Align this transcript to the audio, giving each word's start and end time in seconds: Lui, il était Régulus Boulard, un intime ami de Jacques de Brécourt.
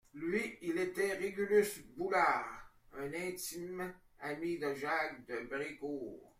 Lui, 0.15 0.57
il 0.63 0.77
était 0.79 1.13
Régulus 1.13 1.83
Boulard, 1.95 2.71
un 2.93 3.13
intime 3.13 3.93
ami 4.19 4.57
de 4.57 4.73
Jacques 4.73 5.27
de 5.27 5.43
Brécourt. 5.47 6.27